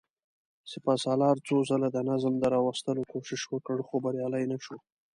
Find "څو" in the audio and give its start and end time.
1.47-1.55